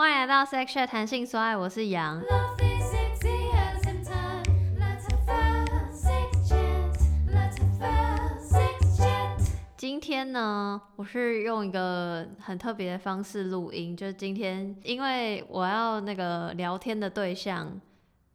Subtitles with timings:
[0.00, 2.22] 欢迎来到 Sex Chat 谈性说爱，我是杨。
[9.76, 17.78] 今天呢，我是用一个很特别的方式录音，就是今天因为我要那个聊天的对象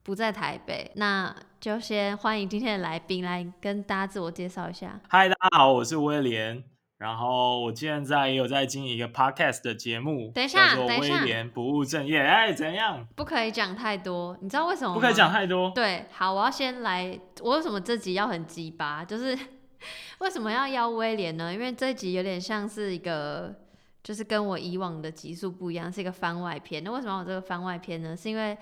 [0.04, 5.00] 不在台北，那就先欢迎今天的来宾来跟大家自我介绍一下。
[5.10, 6.64] 嗨，大家好，我是威廉。
[6.98, 12.22] 然后我现在也有在经营一个 podcast 的节目，等一下，叫做威廉不务正业。
[12.22, 13.06] 哎，怎样？
[13.16, 14.94] 不可以讲太多，你知道为什么？
[14.94, 15.70] 不可以讲太多。
[15.72, 19.04] 对，好，我要先来，我为什么这集要很鸡巴？
[19.04, 19.38] 就是
[20.20, 21.54] 为什么要邀威廉呢？
[21.54, 23.54] 因为这集有点像是一个，
[24.02, 26.82] 就是跟我以往的集数不一样，是一个番外篇。
[26.82, 28.16] 那为什么我这个番外篇呢？
[28.16, 28.58] 是因为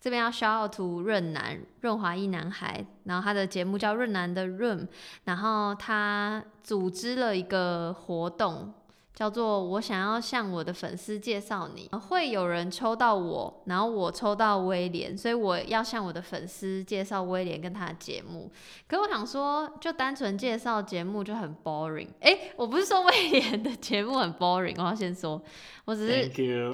[0.00, 4.86] 这边要 shout out to 润南润滑一男孩，然后他的节目叫润南的 Room，
[5.24, 8.72] 然后他组织了一个活动，
[9.12, 18.48] 叫做我想要向我的粉丝介绍你，会有人抽到我，然后我抽到威廉，所以我要向我的粉丝介绍威廉跟他的节目。
[18.86, 22.06] 可我想说，就单纯介绍节目就很 boring。
[22.20, 25.42] 哎，我不是说威廉的节目很 boring，我要先说，
[25.84, 26.72] 我只是.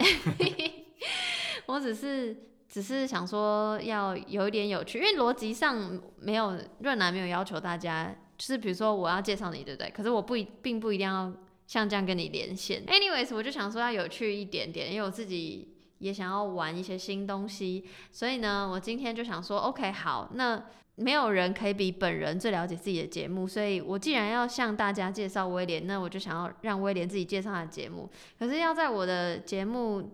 [1.64, 2.36] 我只是。
[2.74, 9.88] 只是想说要有一点有趣，因为逻辑上没有润男没有要求大家，就是比如说我要介绍你，对不对？
[9.90, 11.32] 可是我不一并不一定要
[11.68, 12.84] 像这样跟你连线。
[12.86, 20.60] Anyways，我就想说要有趣一点点，因为我自己也想要玩一些新东西，所以呢，我今天就想说，OK，好，那
[20.96, 28.10] 没有人可以比本人最了解自己的节目，所以我既然要向大家介绍威廉，那我就想要让威廉自己介绍他的节目。
[28.36, 30.10] 可是要在我的节目。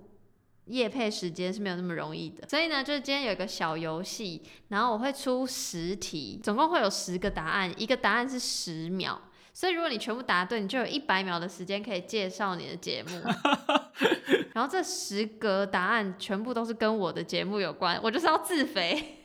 [0.71, 9.21] 业配时间是没有那么容易的，所以呢，就是今天有一个小游戏，然后我会出十题，总共会有十个答案，一个答案是十秒，
[9.53, 13.21] 所以如果你全部答对，你就有一百秒的时间可以介绍你的节目。
[14.55, 19.20] 然后这十个答案全部都是跟我的节目有关，我就是要自肥。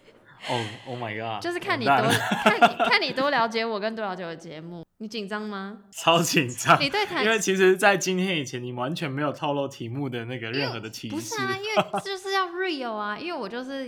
[0.48, 1.42] 哦、oh，Oh my god！
[1.42, 4.84] 就是看你多看你看你多了解我，跟多了解我的节目。
[4.98, 5.80] 你紧张吗？
[5.92, 6.80] 超紧张！
[6.82, 11.16] 你对谈，因为其实，在今天以前，你完全没有透露题目的那个任何的提示。
[11.16, 13.88] 不是啊，因为 就是要 real 啊，因为我就是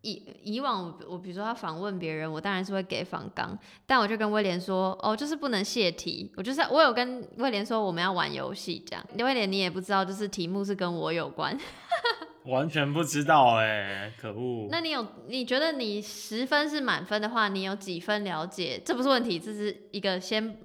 [0.00, 6.32] 以以往我，我比如说要访问别人，我当然是会给访纲，但我就跟威廉说，哦，就是不能泄题。
[6.36, 9.04] 我就是我有跟威廉说，我们要玩游戏这样。
[9.18, 11.58] 威廉，你也不知道，就是题目是跟我有关。
[12.46, 14.68] 完全不知道哎、欸，可恶！
[14.70, 18.80] 那你有你觉得你十分是满分的话，你有几分了解？
[18.84, 20.58] 这不是问题，这是一个先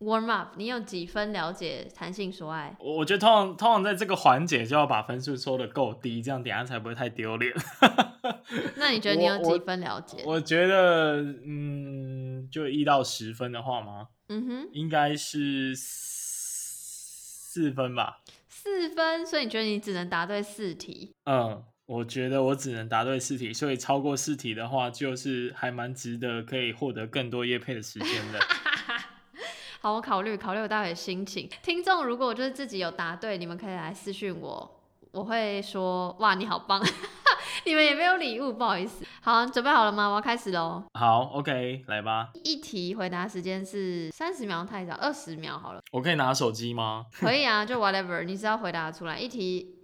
[0.00, 0.54] warm up。
[0.56, 2.76] 你有几分了解弹性说爱？
[2.80, 7.52] 我觉得通常通常在这个环节就要把分数说的够低，这样等下才不会太丢脸。
[8.76, 10.22] 那你觉得你有几分了解？
[10.24, 14.08] 我，我，我觉得嗯，就一到十分的话吗？
[14.28, 18.18] 嗯哼，应该是四分吧。
[18.66, 21.12] 四分，所以你觉得你只能答对四题？
[21.26, 28.40] 嗯，我觉得我只能答对四题，所以超过四题的话，就是还蛮值得可以获得更多夜配的时间的。
[29.80, 31.48] 好，我考虑考虑我待会的心情。
[31.62, 34.80] 听众如果就是自己有答对，你们可以来私讯我，
[35.12, 36.84] 我会说哇，你好棒。
[37.66, 39.04] 你们也没有礼物，不好意思。
[39.20, 40.06] 好，准备好了吗？
[40.06, 40.80] 我要开始喽。
[40.94, 42.30] 好，OK，来吧。
[42.44, 45.80] 一题回答时间是三十秒，太少，二十秒好了。
[45.90, 47.06] 我可以拿手机吗？
[47.18, 49.18] 可以啊，就 whatever，你只要回答出来。
[49.18, 49.74] 一题，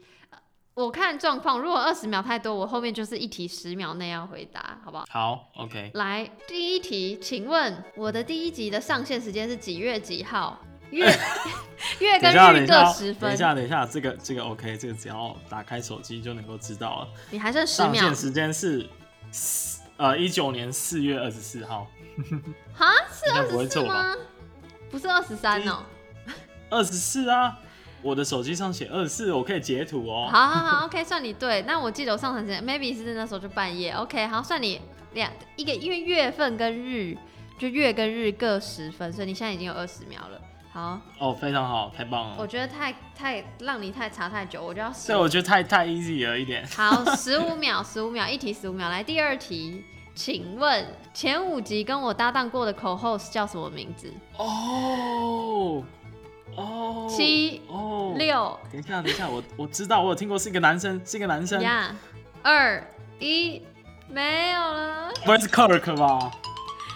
[0.75, 5.05] 我看状况，如果二十秒太多，我后面就是一题十秒内要回答，好不好？
[5.11, 5.91] 好，OK。
[5.95, 10.57] 来，第一题，请问我的第一集的上线时间是几月几号？
[10.93, 11.07] 月
[11.99, 13.21] 月 跟日各十分。
[13.21, 17.09] 等一下，等一下，这个这个 OK，这个只要打开手机就能够知道了。
[17.31, 17.95] 你还剩十秒。
[17.95, 18.87] 上线时间是
[19.97, 21.91] 呃一九年四月二十四号。
[22.75, 24.15] 哈，是二十四吗？
[24.91, 25.83] 不是二十三哦。
[26.69, 27.59] 二十四啊，
[28.03, 30.29] 我的手机上写二十四，我可以截图哦。
[30.31, 31.63] 好好好，OK，算你对。
[31.63, 33.93] 那我记得我上传时间，maybe 是那时候就半夜。
[33.93, 34.81] OK，好，算你
[35.15, 37.17] 两一个，因为月份跟日
[37.59, 40.41] 就月跟日各十分，所以你现在已经有二十秒了。
[40.73, 42.37] 好哦，非常好，太棒了。
[42.39, 44.91] 我觉得太太让你太查太久，我就要。
[44.91, 46.67] 所以，我觉得太太 easy 了一点。
[46.75, 48.89] 好，十五秒， 十五秒，一题十五秒。
[48.89, 49.85] 来第二题，
[50.15, 54.11] 请问前五集跟我搭档过的 co-host 叫什么名字？
[54.39, 55.85] 哦
[56.57, 58.59] 哦，七哦六。
[58.73, 61.61] 等一下，等一下，我我知道，我有听过，是一个男生，是一个男生。
[61.61, 61.95] 呀，
[62.43, 62.83] 二
[63.19, 63.61] 一，
[64.09, 65.11] 没有了。
[65.23, 66.31] 不会是 Kirk 吧？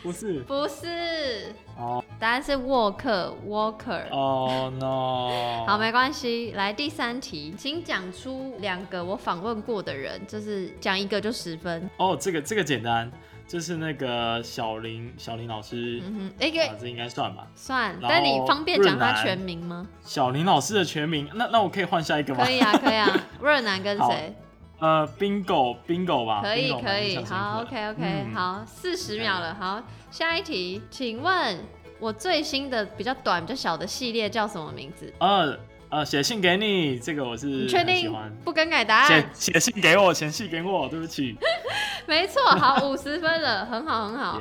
[0.07, 1.53] 不是，不是。
[1.77, 4.09] 哦，答案是沃克，Walker。
[4.13, 5.67] 哦、oh, no。
[5.67, 6.53] 好，没关系。
[6.53, 11.83] 来第三题，请讲出两个我访问过的人，就是讲一个就十分。
[11.97, 13.11] 哦、oh，这个这个简单，
[13.49, 17.45] 就是那个小林小林老师，嗯哼，哎、欸，这应该算吧？
[17.57, 17.99] 算。
[18.01, 19.87] 但你方便讲他全名吗？
[20.03, 22.45] 小林老师的全名，那那我可以换下一个吗？
[22.45, 23.09] 可以啊，可以啊。
[23.43, 24.37] 润南跟谁？
[24.79, 26.43] 呃，Bingo Bingo 吧。
[26.43, 31.59] 可以可以，好，OK OK，、嗯、好，四十秒了，好，下一题，请问
[31.99, 35.13] 我最新的比较短、比较小的系列叫什么名字？
[35.21, 35.59] 呃。
[35.89, 37.65] 呃，写信给你，这个我是。
[37.69, 38.13] 确定
[38.45, 39.09] 不更改答案？
[39.33, 41.37] 写写信给我，写信给我，对不起。
[42.07, 44.41] 没错，好，五十分了，很好，很好。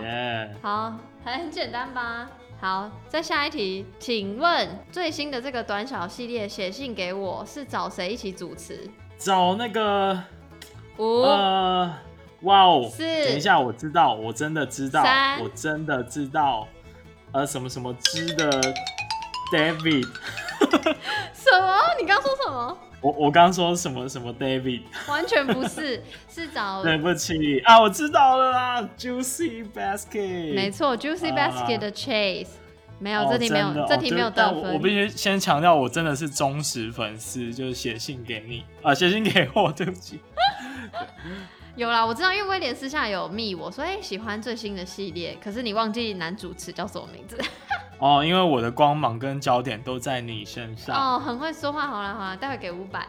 [0.64, 2.28] 好，还很简单吧？
[2.60, 8.90] 好，再下一题，请问最新的这个短小系列写信给我是找谁一起主持？
[9.18, 10.18] 找那个
[10.98, 11.94] 五呃，
[12.42, 15.04] 哇哦，四，等一下，我知道，我真的知道，
[15.42, 16.68] 我真的知道，
[17.32, 18.50] 呃，什么什么之的
[19.52, 20.08] David。
[21.34, 21.78] 什么？
[22.00, 22.78] 你刚说什么？
[23.02, 24.82] 我我刚说什么什么 David？
[25.08, 26.82] 完全不是， 是找。
[26.82, 30.54] 对不起啊，我知道了啦，Juicy Basket。
[30.56, 32.65] 没错，Juicy Basket 的 Chase、啊。
[33.00, 34.62] 没有，这题没有，哦、这题没有得分。
[34.62, 40.19] 我，我必须先强调，我真的是忠实粉丝，就是写信给你啊，写信给我， 对不起。
[41.75, 47.38] 有啦，我知道，因为威廉私下有密我说，哎，喜欢最新的系列，可是你忘记男主持叫什么名字。
[48.00, 50.95] 哦，因为我的光芒跟焦点都在你身上。
[50.95, 53.06] 哦，很会说话，好了好了，待会给五百。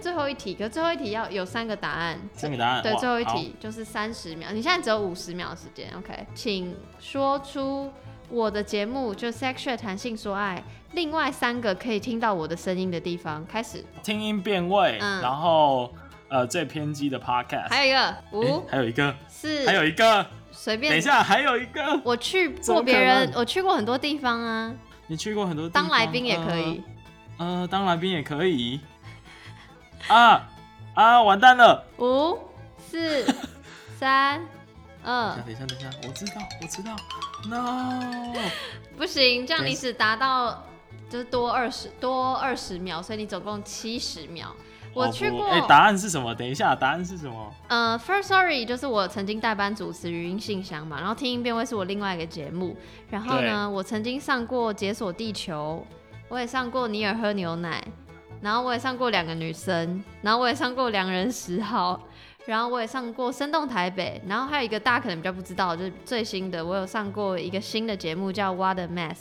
[0.00, 2.16] 最后一题，可是最后一题要有三个答案。
[2.32, 2.82] 三个答案。
[2.82, 6.26] 对，最后一题就是三十秒，你现在只有五十秒时间，OK？
[6.34, 7.92] 请说出
[8.28, 10.62] 我的节目就 Sex Chat 谈性说爱，
[10.92, 13.46] 另外三个可以听到我的声音的地方。
[13.46, 13.84] 开始。
[14.02, 15.92] 听音辨位，嗯，然后。
[16.26, 20.90] 呃，最偏激的 podcast，还有一个五，还有一个四，还有一个随便。
[20.90, 24.74] 等一下，还有一个，我去过别人，我去过很多地方啊。
[25.06, 26.82] 你去过很多地方，当来宾也可以。
[27.36, 28.80] 呃，呃当来宾也可以。
[30.08, 30.48] 啊
[30.94, 31.84] 啊，完蛋了！
[31.98, 32.36] 五、
[32.78, 33.24] 四、
[33.96, 34.42] 三、
[35.04, 35.36] 二。
[35.36, 36.96] 等一下，等一下，我知道，我知道。
[37.48, 38.32] No，
[38.96, 40.64] 不行，这样你只达到
[41.08, 44.54] 就是多二十多二十秒，所以你总共七十秒。
[44.94, 46.32] 我去过，哎、欸，答案是什么？
[46.32, 47.52] 等一下，答案是什么？
[47.66, 52.76] 呃，Firstory 就是我曾经代班主持语音信箱嘛，然后听音辨位是我另外一个节目，
[53.10, 55.84] 然后呢，我曾经上过解锁地球，
[56.28, 57.84] 我也上过尼尔喝牛奶，
[58.40, 62.00] 然后我也上过两个女生，然后我也上过良人十号，
[62.46, 69.18] 然后我也上过生动台北，然后还有一个大家可能比较不知道，就是最新的，我有上过一个新的节目叫 What a Mess。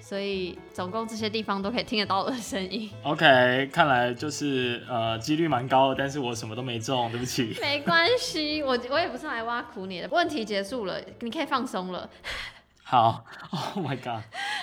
[0.00, 2.90] 所以总共这些地方都可以听得到我的声音。
[3.04, 7.56] OK，看来就是呃几率蛮高的，但是我什么都没中，对不起。
[7.60, 10.08] 没关系，我我也不是来挖苦你的。
[10.08, 12.10] 问题结束了，你可以放松了。
[12.82, 14.22] 好，Oh my god，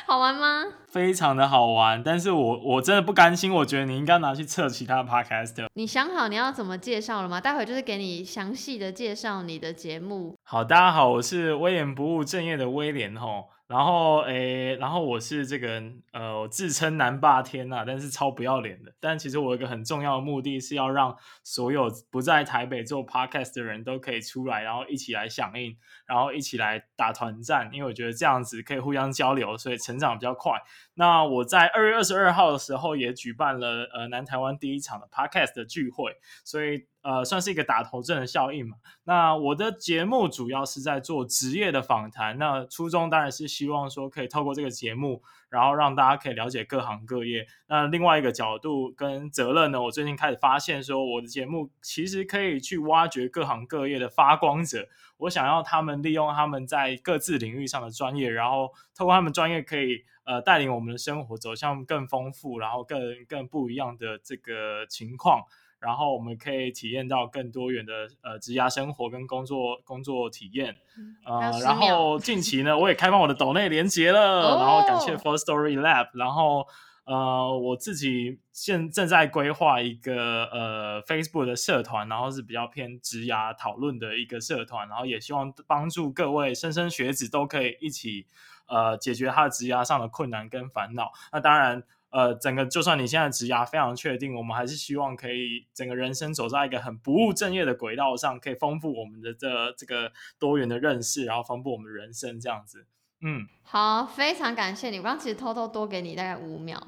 [0.10, 0.66] 好玩吗？
[0.88, 5.68] 非常的好玩，但是我我真的不甘心，我觉得你应该拿去测其他 Podcast。
[5.76, 7.40] 你想好你要怎么介绍了吗？
[7.40, 10.36] 待会就是给你详细的介绍你的节目。
[10.44, 13.50] 好，大家好，我是威廉不务正业的威廉吼。
[13.70, 15.80] 然后，诶，然后我是这个，
[16.12, 18.92] 呃，自称南霸天呐，但是超不要脸的。
[19.00, 25.78] 但其实我有一个很重要的目的是要让所有不在台北做 podcast 的人都可以出来，然后一起来响应，
[26.08, 30.54] 然后一起来打团战，因为我觉得这样子可以互相交流，所以成长比较快。
[31.00, 36.12] 那我在二月二十二号的时候也举办了呃南台湾第一场的 podcast 的聚会，
[36.44, 36.86] 所以。
[37.02, 38.76] 呃，算是一个打头阵的效应嘛。
[39.06, 47.48] 那我的节目主要是在做职业的访谈，那初衷当然是希望说可以透过这个节目，然后让大家可以了解各行各业。
[47.70, 54.90] 那另外一个角度跟责任呢，我最近开始发现说，我的节目其实可以去挖掘各行各业的发光者。
[55.20, 65.42] 我想要他们利用他们在各自领域上的专业，然后透过他们专业可以呃带领我们的生活走向更丰富，然后更更不一样的这个情况。
[65.82, 70.76] 然后我们可以体验到更多元的呃职涯生活跟工作工作体验，
[71.24, 76.68] 呃，然后近期呢，我也开放我的抖内连结了，然后感谢 Firstory Lab，然后
[77.06, 88.26] 呃我自己现正在规划一个呃 Facebook 的社团，然后是比较偏职涯讨论的一个社团，然后也希望帮助各位莘莘学子都可以一起
[88.70, 91.84] 呃解决他的职涯上的困难跟烦恼，那当然。
[92.12, 102.88] 呃，整个就算你现在职涯非常确定，我们还是希望可以整个人生走在一个很不务正业的轨道上，可以丰富我们的这这个多元的认识，然后丰富我们的人生这样子。
[103.22, 104.98] 嗯，好，非常感谢你。
[104.98, 106.82] 我刚刚其实偷偷多给你大概五秒。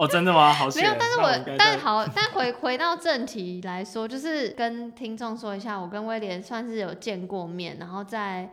[0.00, 0.52] 哦，真的吗？
[0.52, 8.50] 好， 没有，但是我，我但好，但回回到正题来说，就是跟听众说一下，我跟威廉算是有见过面，然后在。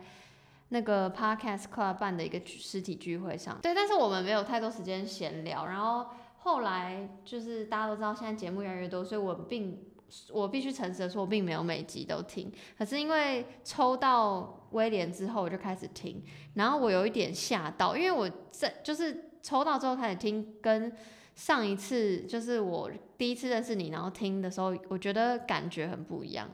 [0.70, 5.66] 那个 Podcast Club 办的一个实体聚会上，对，但是我们没有太多时间闲聊。
[5.66, 6.06] 然后
[6.38, 9.78] 后来就是大家都知道，现在节目越来越多，所以我并
[10.32, 12.52] 我必须诚实的说，我并没有每集都听。
[12.78, 16.22] 可是因为抽到威廉之后，我就开始听，
[16.54, 20.92] 然后我有一点吓到，因为我在就是抽到之后开始听，跟
[21.34, 26.48] 上一次就是我第一次认识你，然后听的时候，我觉得感觉很不一样。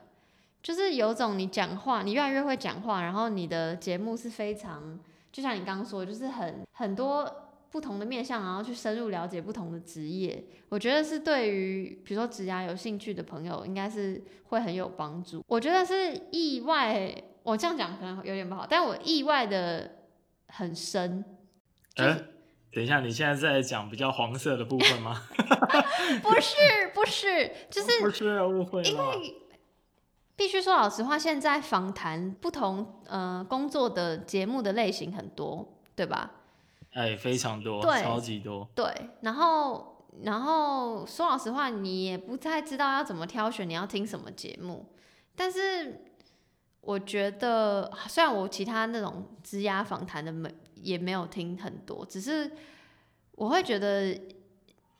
[0.67, 4.99] 就是有种你讲话，你越来越会讲话，然后你的节目是非常，
[5.31, 7.43] 就像你刚刚说的，就是很很多。
[7.69, 15.43] 不同的面向，然后去深入了解不同的职业，我觉得是对于比如说职涯有兴趣的朋友，应该是会很有帮助。
[15.47, 19.91] 我觉得是意外，我这样讲可能有点不好，但我意外的
[20.47, 21.23] 很深。
[21.93, 25.23] 等一下，你现在在讲比较黄色的部分吗？
[26.23, 26.55] 不是，
[26.95, 29.35] 不是，就是不是误会，因为
[30.37, 36.31] 必须说老实话，现在访谈不同呃工作的节目的类型很多，对吧？
[36.93, 38.65] 哎，非常多，超级多。
[38.73, 38.85] 对，
[39.21, 44.85] 然后，然后说老实话，你也不太知道要怎么挑选你要听什么节目。
[45.35, 46.05] 但是，
[46.81, 52.51] 我觉得，虽然我其他那种职涯访谈的没也没有听很多，只是
[53.33, 54.19] 我会觉得，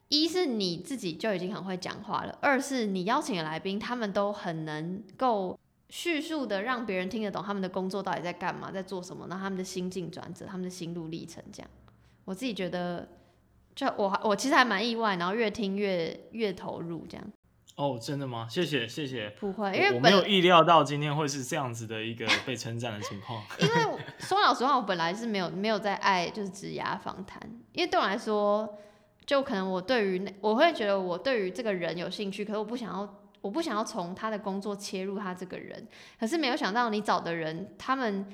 [0.09, 5.59] 一是你自己就已经很会讲话了，二是你邀请的来宾他们都很能够
[5.89, 11.69] 叙述的让别人听得懂他们的工作到底在干嘛，在做什么，然后他们的心境转折，他们的心路历程这样。
[12.25, 13.07] 我自己觉得，
[13.75, 17.25] 就我我其实还蛮意外，然后越听越越投入这样。
[17.75, 18.47] 哦，真的吗？
[18.49, 19.29] 谢谢谢谢。
[19.39, 23.43] 不会，因为我没有意料到今天会是这样子的一个被称赞的情况。
[23.61, 27.39] 因为说老实话，我本来是没有没有在爱就是职涯访谈，
[27.73, 28.77] 因为对我来说，
[29.27, 35.87] 就可能我对于我会觉得我对于这个人有兴趣，可是我不想要我不想要从他的工作切入他这个人，
[36.19, 38.25] 可是没有想到你找的人他们。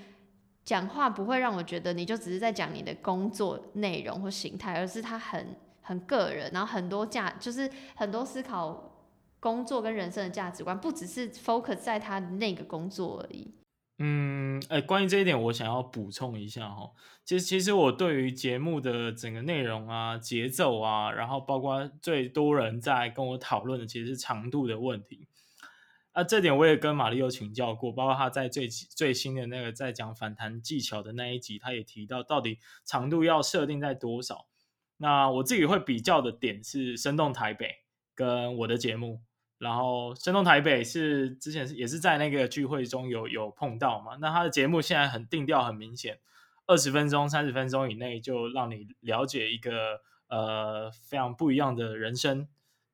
[0.66, 5.46] 讲话不会让我觉得你就只是在讲你的工作内容或形态，而是他很
[5.82, 8.98] 很个人，然后很多价就是很多思考
[9.42, 13.54] 工作跟人生的价值观，不只是 focus 在他那个工作而已。
[14.06, 16.92] 嗯，哎、关于这一点，我想要补充一下哈。
[17.24, 25.30] 其实，其实我对于节目的整个内容啊、节奏啊，然后包括最多人在跟我讨论的，其实是长度的问题。
[26.12, 34.48] 啊，这点我也跟马丽有请教过，包括他在最最新的那个在讲反弹技巧的那一集，他也提到到底长度要设定在多少。
[34.98, 37.68] 那我自己会比较的点是《生动台北》
[38.14, 39.22] 跟我的节目，
[39.58, 44.18] 然后《声动台北》是之前也是在那个聚会中有有碰到嘛。
[44.20, 46.20] 那他的节目现在很定调很明显，
[46.66, 52.48] 二十分钟、三十分钟以内就让你了解一个呃非常不一样的人生。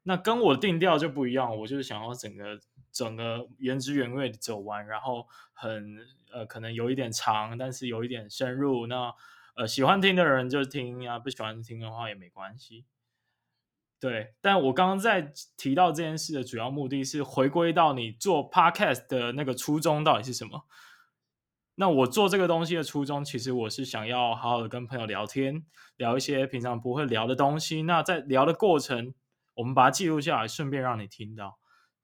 [0.03, 2.59] 那跟我定调就不一样，我就是想要整个。
[2.91, 5.99] 整个原汁原味的走完，然后很
[6.33, 8.87] 呃可能有一点长，但是有一点深入。
[8.87, 9.13] 那
[9.55, 12.85] 呃喜欢听的人就听啊，不喜欢听的话也没关系。
[13.99, 20.63] 对，但我刚刚在提到这件事的主要目的是回归到你做 podcast 的那个初衷到底是什么？
[21.75, 25.65] 那我做这个东西的初衷，其实我是想要好好的跟朋友聊天，
[25.97, 27.83] 聊一些平常不会聊的东西。
[27.83, 29.13] 那在聊的过程，
[29.55, 31.57] 我们把它记录下来，顺便让你听到。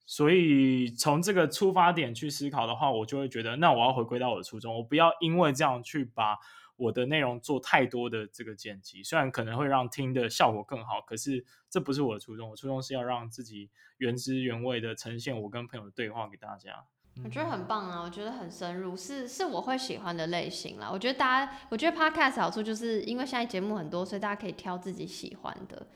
[0.05, 6.37] 所以从这个出发点去思考的话，我就会觉得，那我要回归到我的初衷，我不要因为这样去把
[6.75, 12.50] 我的内容做太多的这个剪辑，虽然可能会让听的效果更好，可是这不是我的初衷。
[12.50, 16.86] 我初衷是要让自己原汁原味的呈现我跟朋友的对话给大家。
[17.24, 20.89] 我觉得很棒啊，我觉得很深入，是是我会喜欢的类型啦。
[20.91, 25.88] 我觉得大家，我觉得 Podcast 好处就是因为现在节目很多，所以大家可以挑自己喜欢的，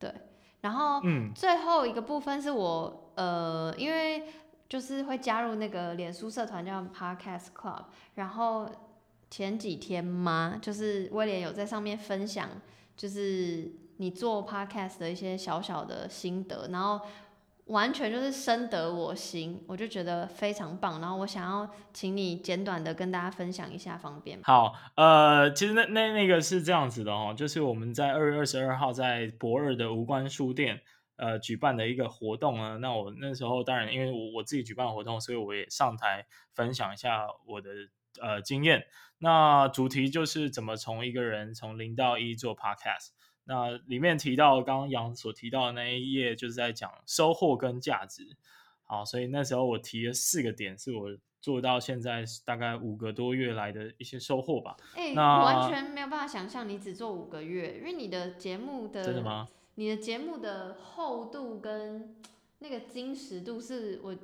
[0.00, 0.12] 对。
[0.62, 1.00] 然后，
[1.34, 4.24] 最后一个部分是我，呃，因为
[4.66, 8.68] 就是会加入那个脸书社团叫 Podcast Club，然后
[9.36, 12.48] 前几天吗，就是威廉有在上面分享，
[12.96, 17.00] 就是你做 Podcast 的一些小小的心得，然后。
[17.68, 21.00] 完全就是深得我心，我就觉得非常棒。
[21.00, 24.44] 然后我想要请你简短的跟大家分享一下，方便吗？
[24.44, 30.82] 好，呃，其实那那那个是这样子的哦，就是我们在二月二十二号在博尔的无关书店
[31.16, 32.76] 呃举办的一个活动呢。
[32.82, 37.70] 那我那时候当然因为我我自己举办活动，所以我也上台分享一下我的
[38.20, 38.84] 呃经验。
[39.24, 43.08] 那主题就是怎么从一个人从零到一做 Podcast。
[43.44, 48.36] 那里面提到刚刚杨所提到的那一页，就是在讲收获跟价值。
[48.82, 51.08] 好，所以那时候我提了四个点，是我
[51.40, 54.76] 做到现在大概五个多月来的一些收获吧。
[54.94, 59.48] 哎、欸，那完全没有办法想象你只做五个月，因为你的节目的真的吗？
[59.76, 62.14] 你的节目的厚度跟
[62.58, 64.14] 那个精实度是我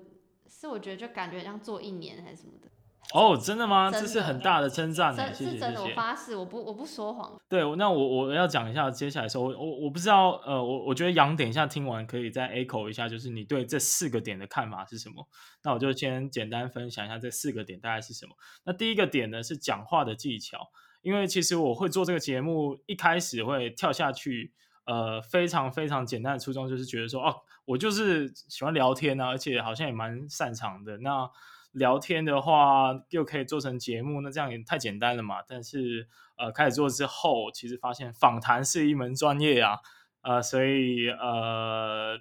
[0.47, 2.69] 是我觉得就感觉像做一年还是什么的。
[3.13, 3.91] 哦，真的吗？
[3.91, 7.37] 这是很大的称赞，谢谢是真的，谢谢我发誓，我不我不说谎。
[7.49, 15.27] 对，那我我要讲一下接下来说，我我我不知道，呃，我我觉得杨等一下听完可以再 echo 一下，就是你对这四个点的看法是什么？
[15.65, 18.33] 那我就先简单分享一下这四个点大概是什么。
[18.65, 20.71] 那第一个点呢是讲话的技巧，
[21.03, 24.53] 因为其实我会做这个节目，一开始会跳下去，
[24.85, 30.99] 呃，非常非常简单的初衷就是觉得说，哦，我就是喜欢聊天啊，而且好像也蛮擅长的。
[30.99, 31.29] 那
[31.73, 35.37] 聊天的话又可以做成节目，那这样也太简单了嘛。
[35.47, 39.79] 但是呃，开始做之后，其实发现访谈是一门专业啊，
[40.23, 42.19] 呃，所以呃，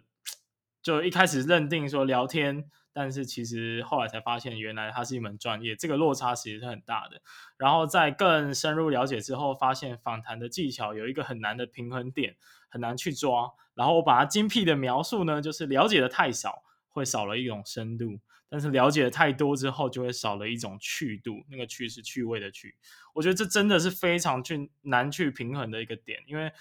[0.81, 7.21] 就一开始认定说聊天，但是其实后来才发现，原来它是一门专业，这个落差其实是很大的。
[7.57, 12.35] 然后在更深入了解之后，发现访谈的技巧有一个很难的平衡点，
[12.69, 13.51] 很难去抓。
[13.73, 18.19] 然后我把它精辟的描述呢，就是了解的太少，会少了一种深度。
[18.49, 21.45] 但是了解的太多之后，就会少了一种趣度。
[21.49, 22.75] 那个趣是趣味的趣。
[23.13, 26.51] 我觉得这真的是非常去难去平衡的一个点，因为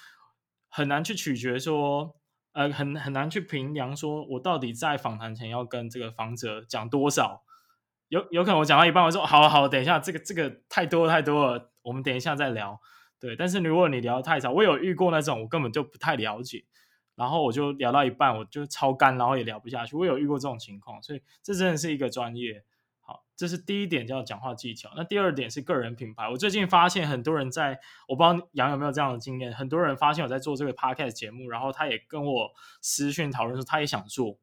[0.69, 2.15] 很难去取决说，
[2.53, 7.43] 呃，很很难去评量说，我到底在访谈前要跟这个访者讲多少。
[8.09, 12.81] 有有可能我讲到一半，我说好好，等一下，这个这个太多太多了，我们等一下再聊。
[13.21, 16.65] 对，但是如果你聊太少，我有遇过那种，我根本就不太了解。
[17.19, 19.97] 然后我就聊到一半，我就超干，然后也聊不下去。
[19.97, 22.65] 我有遇过这种情况，所以这真的是一个专业。
[23.01, 24.93] 好，这是第一点叫讲话技巧。
[24.95, 26.29] 那第二点是个人品牌。
[26.29, 34.39] 我最近发现很多人在，我不知道杨有没有这样的经验，很多人发现我在做这个 podcast 节目，然后他也跟我私讯讨论说他也想做。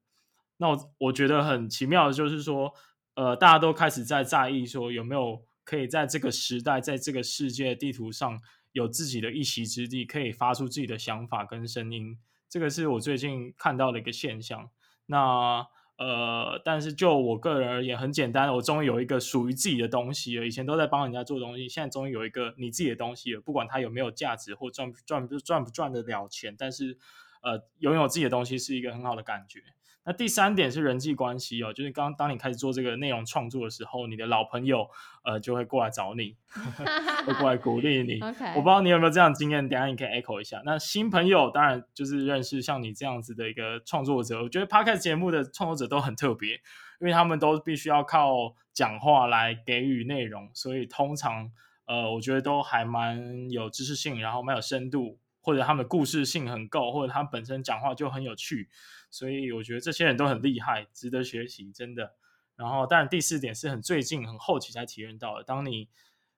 [0.58, 2.74] 那我我觉得很奇妙的就是说，
[3.14, 8.38] 呃，大家都开始在在意说有没有可以在这个时代，在这个世界地图上
[8.74, 12.18] 有自己的一席之地，可以发出自己的想法跟声音。
[12.56, 14.70] 这个是我最近看到的一个现象。
[15.08, 20.48] 那呃，但是就我个人而言，很简单，我终于有一个属于自己的东西了。
[20.48, 23.42] 以前都在帮人家做东西，现在终于有一个你自己的东西了。
[23.42, 26.98] 不管它有没有价值或赚赚不赚不赚得了钱，但是
[27.42, 29.60] 呃，拥有自己的东西是一个很好的感觉。
[30.06, 34.88] 那第三点是人际关系哦，就是刚当你开始做这个内容创作的时候，你的老朋友
[35.24, 36.36] 呃就会过来找你，
[37.26, 38.20] 会过来鼓励你。
[38.36, 38.50] Okay.
[38.56, 40.62] 我不知道你有没有这样的经验，等下你可以 echo 一下。
[40.64, 46.54] 那新朋友当然就是认识像你这样子的一个创作者，我觉得 Podcast 节目的创作者都很特别，
[47.02, 51.52] 因为他们都必须要靠讲话来给予内容，所以通常
[51.86, 58.68] 呃我觉得都还蛮有知识性，然后蛮有深度，或者他们的故事性很够，或者他本身讲话就很有趣。
[59.12, 62.16] 所以我觉得这些人都很厉害，值得学习，真的。
[62.56, 65.44] 然后，当然第四点是很最近、很后期才体验到的。
[65.44, 65.88] 当你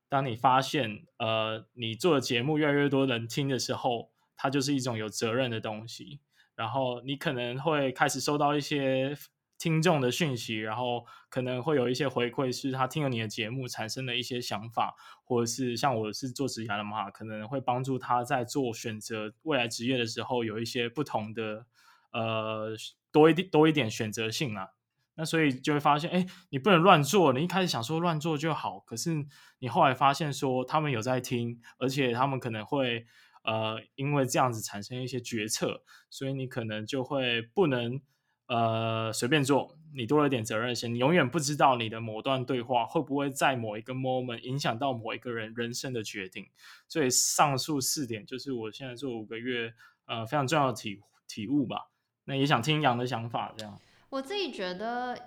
[0.09, 6.19] 当你发现，呃，你做的节目越来越多人听的时候，它就是一种有责任的东西。
[6.55, 9.15] 然后你可能会开始收到一些
[9.57, 21.65] 听众的讯息，然后可能会有一些回馈，是他听了你的节目产生的一些想法，或者是像我是做职业的嘛，可能会帮助他在做选择未来职业的时候有一些不同的。
[22.13, 22.69] 呃，
[23.11, 24.69] 多一点多一点选择性啊，
[25.15, 27.33] 那所以就会发现，哎，你不能乱做。
[27.33, 29.25] 你一开始想说乱做就好，可是
[29.59, 33.05] 你后来发现说他们有在听，而且他们可能会
[33.43, 38.01] 呃因为这样子产生一些决策，所以你可能就会不能
[38.47, 39.75] 呃随便做。
[39.95, 46.45] 你多了一点责任心，你永远不知道你的某段对话会不会在某一个 moment 影响到某一个人人生的决定。
[46.87, 49.73] 所以上述四点就是我现在做五个月
[50.05, 51.89] 呃非常重要的体体悟吧。
[52.25, 53.79] 那也想听杨的想法，这样。
[54.09, 55.17] 我自己觉得，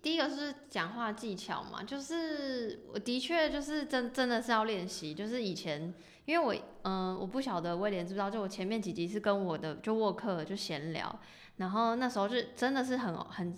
[0.00, 5.12] 第一个是讲话技巧嘛，就是我的确就是真真的是要练习。
[5.12, 5.92] 就是以前，
[6.24, 11.20] 因为我嗯、我不晓得威廉知不知道，就我前面几集是跟我的就沃克就闲聊，
[11.60, 13.54] 然后那时候就真的是很很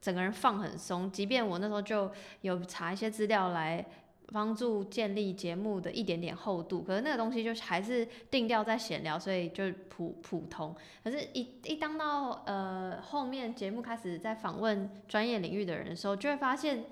[0.00, 2.08] 整个人放很松，即便我那时候就
[2.42, 3.84] 有查一些资料来。
[4.32, 10.74] 帮助建立节目的一点点厚度，可是那个东西就还是定调在闲聊，所以就普普通。
[11.04, 16.86] 可是一，一一当到呃后面节目开始在访问专业领域的人的时候，就会发现，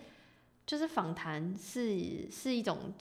[0.64, 2.94] 就是访谈是是一种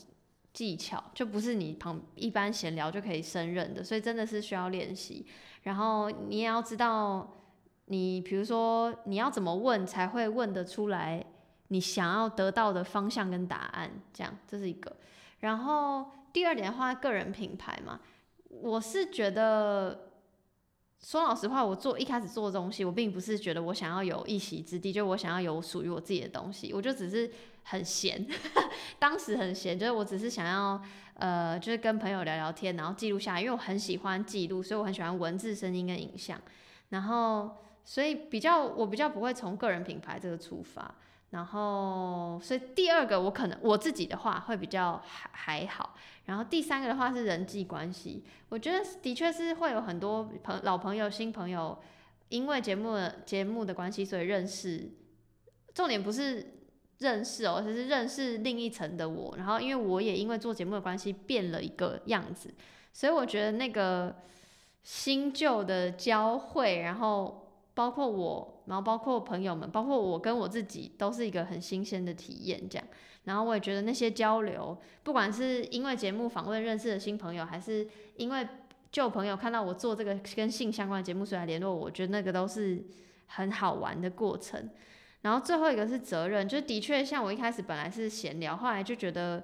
[0.51, 5.27] 技巧，就不是你旁一般闲聊就可以胜任的，所以真的是需要练习。
[5.61, 7.42] 然后你也要知道，
[7.85, 11.25] 你比如说你要怎么问才会问得出来。
[11.69, 14.95] 你想要得到的方向跟答案，这样这是一个。
[15.39, 17.99] 然后第二点的话，个人品牌嘛，
[18.49, 20.11] 我是觉得，
[21.01, 27.31] 说老实话，我做一开始做的东西，我并不是觉得我想要有一席之地，就我想要有属于我自己的东西，我就只是
[27.63, 28.23] 很闲，
[28.99, 30.79] 当时很闲，就是我只是想要，
[31.15, 36.39] 呃，就是跟朋友聊聊天，然后记录下来，因为我很喜欢记录，所以我很喜欢文字、声音跟影像，
[36.89, 37.49] 然后
[37.85, 40.95] 所以比较我比较不会从个人品牌这个出发。
[41.31, 45.95] 然后，所以第二个我可能我自己的话会比较还还好。
[46.25, 51.75] 然后第三个的话是人际关系，我觉得的确是会有很多朋老朋友、新朋友，
[52.29, 54.91] 因为节目的节目的关系，所以认识。
[55.73, 56.53] 重点不是
[56.99, 59.35] 认识哦，而是认识另一层的我。
[59.35, 62.53] 然后因为我也因为做节目的关系变了一个样子，
[62.93, 64.17] 所以我觉得那个
[64.83, 67.39] 新旧的交汇，然后。
[67.75, 72.69] 包括我，然后包括朋友们，包括我跟我自己，都是一个很新鲜的体验。
[72.69, 72.87] 这样，
[73.23, 78.47] 然后我也觉得那些交流，不管是因为节目访问认识的新朋友，还是因为
[78.91, 82.85] 旧朋友看到我做这个跟性相关的节目，所以来联络我，我觉得那个都是
[83.25, 84.69] 很好玩的过程。
[85.21, 89.43] 然后最后一个是责任，就的确像我一开始本来是闲聊，后来就觉得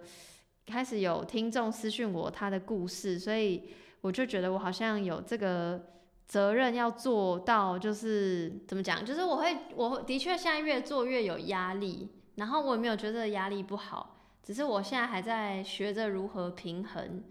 [0.67, 3.63] 开始有听众私讯我他的故事，所以
[4.01, 5.83] 我就觉得我好像有这个。
[6.29, 9.03] 责任要做到，就是怎么讲？
[9.03, 17.23] 就是我会，我的确现在越做越有压力，然后我也没有觉得压力不好，只是我现在还在学着如何平衡。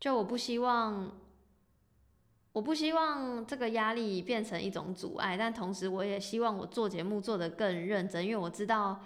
[0.00, 1.12] 就我不希望，
[2.52, 9.00] 我不希望这个压力变成一种阻碍，但同时我也希望我做节目做得更认真，因为我知道，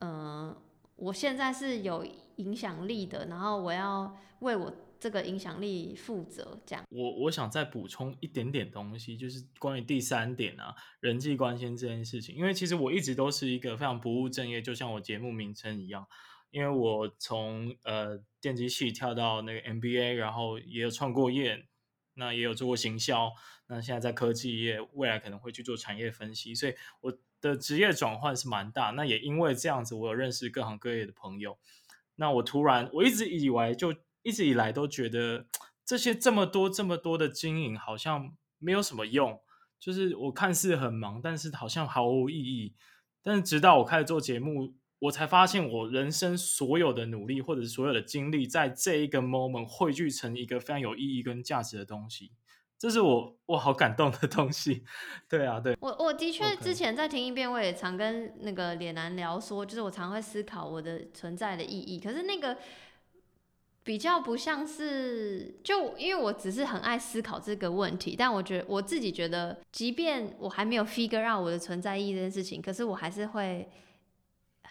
[0.00, 0.52] 嗯、
[0.96, 2.04] 我现在是有
[2.36, 4.72] 影响力的，然后我要为我。
[5.00, 6.84] 这个影响力负责，这样。
[6.90, 12.34] 我我想再补充一点点东西，就是关于第三点啊，人际关系这件事情。
[12.34, 16.06] 因为其实我一直都是一个非常不务正业，就像我节目名称一样。
[16.50, 21.66] 因为我从呃电机系跳到那个 MBA，然后也有创过业，
[22.14, 23.30] 那也有做过行销，
[23.68, 28.90] 那现在在科技业，未来可能会去做产业分析，所以我的职业转换是蛮大。
[28.90, 31.58] 那也因为这样子，我有认识各行各业的朋友。
[32.16, 33.94] 那我突然，我一直以为就。
[34.28, 35.46] 一直以来都觉得
[35.86, 39.40] 这些这么多这么多的经营好像没有什么用，
[39.80, 42.74] 就是我看似很忙，但是好像毫无意义。
[43.22, 52.32] 但是直到我开始做节目，我才发现我人生所有的努力或者是所有的精力，在这一个 moment 汇聚成一个非常有意义跟价值的东西。
[52.78, 54.84] 这是我我好感动的东西。
[55.26, 61.98] 对啊，对我我的确之前再听一遍，我也常跟那个脸男聊说，就是我常会思考我的存在的意义。
[61.98, 62.58] 可是那个。
[63.88, 73.66] 比较不像是，就因为我只是很爱思考这个问题，但我觉得我自己觉得，即便我还没有 figure out 我的存在意义这件事情，可是我还是会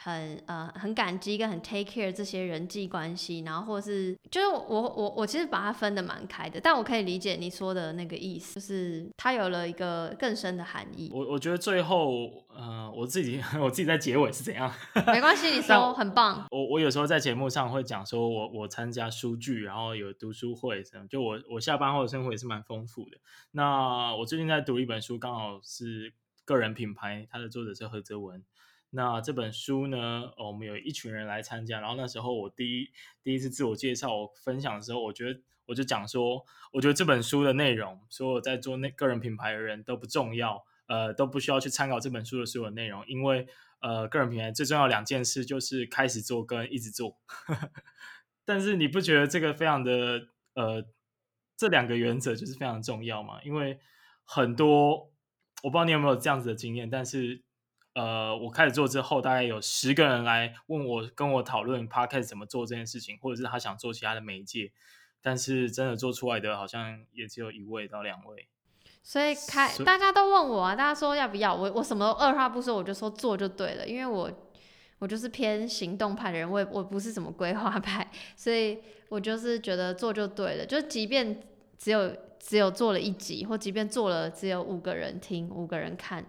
[0.01, 11.10] 很呃很感激跟很 take care 这些人际关系，然后或是就是我我我其实把它分得蛮开的，但我可以理解你说的那个意思，就是它有了一个更深的含义。
[11.13, 12.45] 我我觉得最后。
[12.57, 14.73] 呃，我自己 我自己在结尾是怎样？
[15.13, 16.43] 没关系，你说很棒。
[16.49, 23.17] 我我有时候在节目上会讲说我，我我参加书剧，然后有读书会，这样就我我下班后的生活也是蛮丰富的。
[23.51, 26.12] 那我最近在读一本书，刚好是
[26.45, 28.43] 个人品牌，它的作者是何泽文。
[28.89, 32.89] 那这本书呢，我们有一群人来参加，然后那时候我第一
[33.23, 40.65] 第一次自我介绍，我分享的时候，我觉得我就讲说，我觉得这本书的内容，所有在做那个人品牌的人都不重要。
[40.88, 43.45] 呃，都不需要去参考这本书的所有内容，因为
[43.82, 47.17] 呃，个人品牌最重要两件事就是开始做跟一直做。
[48.45, 50.86] 但是你不觉得这个非常的呃，
[51.58, 53.41] 这两个原则就是非常重要吗？
[53.43, 53.82] 因为
[54.23, 55.12] 很多
[55.62, 57.43] 我不知道你有没有这样子的经验，但是
[57.97, 64.71] 呃，我开始做之后，大概有十个人来问我，跟我讨论 Podcast 怎么做这件事情，或者是他想做其他的媒介，
[65.19, 68.47] 但是真的做出来的好像也只有一位到两位。
[69.01, 74.31] 所以开，大家都问我啊，大家说要不要我，我什么都二话不说，我就说做就对了，因为我
[74.99, 78.77] 我就是偏行动派的人，我也我不是什么规划派，所以
[79.10, 81.41] 我就是觉得做就对了，就即便
[81.79, 86.23] 只有只有做了一集，或即便做了只有五个人听，五个人看，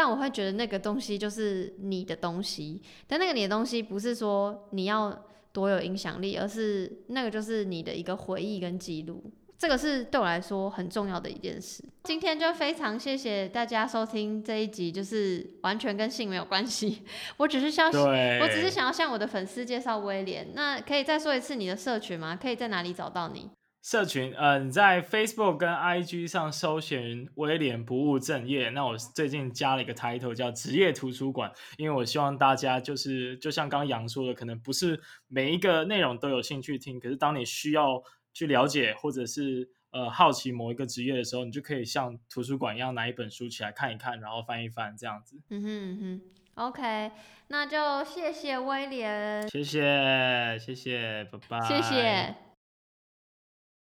[0.00, 9.20] 但我会觉得那个东西就是你的东西，但那个你的东西不是说你要多有影响力，而是那个就是你的一个回忆跟记录。
[9.58, 11.82] 这个是对我来说很重要的一件事。
[12.04, 17.02] 今天就非常谢谢大家收听这一集，就是完全跟性没有关系。
[17.38, 20.52] 我只是想，我只是想要向我的粉丝介绍威廉。
[20.54, 22.38] 那可以再说一次你的社群吗？
[22.40, 23.50] 可以在哪里找到你？
[23.88, 28.68] 社群，呃，你在 Facebook 跟 IG 上搜寻威廉不务正业。
[28.68, 38.02] 那我最近加了一个 title 叫职业图书馆，因为我希望大家就是就像刚刚杨说的，可能不是每一个内容都有兴趣听，可是当你需要。
[38.34, 45.40] 去了解，或者是呃好奇某一个职业的时候，你就可以像图书馆一样拿一本书起来看一看，然后翻一翻这样子。
[45.48, 45.98] 嗯哼嗯
[46.54, 47.10] 哼，OK，
[47.48, 52.47] 那就谢谢威廉，谢谢谢谢，拜拜，谢谢。